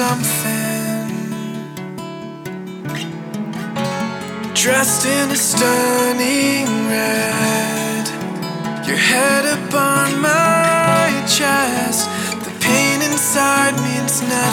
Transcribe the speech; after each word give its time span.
something. 0.00 1.08
Dressed 4.54 5.06
in 5.06 5.30
a 5.30 5.36
stunning 5.36 6.66
red, 6.88 8.06
your 8.86 8.96
head 8.96 9.44
upon 9.58 10.20
my 10.20 11.24
chest. 11.28 12.08
The 12.44 12.52
pain 12.60 13.02
inside 13.02 13.74
means 13.82 14.22
nothing. 14.22 14.49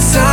outside. 0.00 0.29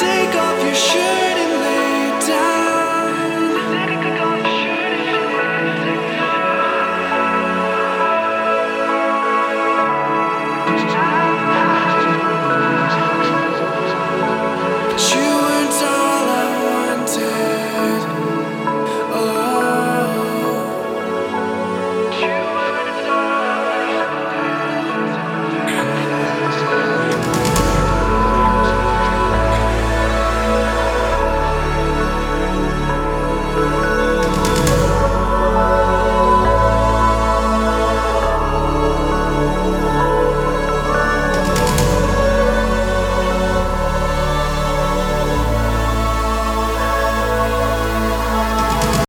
Take 0.00 0.34
off 0.34 0.64
your 0.64 0.74
shirt. 0.74 1.29